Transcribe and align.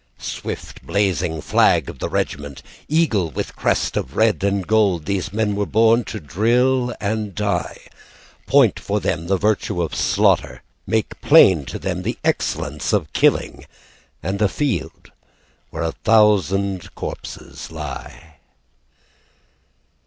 Swift 0.17 0.81
blazing 0.81 1.41
flag 1.43 1.87
of 1.87 1.99
the 1.99 2.09
regiment, 2.09 2.63
Eagle 2.87 3.29
with 3.29 3.55
crest 3.55 3.95
of 3.95 4.15
red 4.15 4.43
and 4.43 4.65
gold, 4.65 5.05
These 5.05 5.31
men 5.31 5.55
were 5.55 5.67
born 5.67 6.03
to 6.05 6.19
drill 6.19 6.91
and 6.99 7.35
die. 7.35 7.77
Point 8.47 8.79
for 8.79 8.99
them 8.99 9.27
the 9.27 9.37
virtue 9.37 9.79
of 9.79 9.91
the 9.91 9.97
slaughter, 9.97 10.63
Make 10.87 11.21
plain 11.21 11.65
to 11.65 11.77
them 11.77 12.01
the 12.01 12.17
excellence 12.23 12.93
of 12.93 13.13
killing 13.13 13.67
And 14.23 14.41
a 14.41 14.49
field 14.49 15.11
where 15.69 15.83
a 15.83 15.91
thousand 15.91 16.95
corpses 16.95 17.69
lie. 17.69 18.37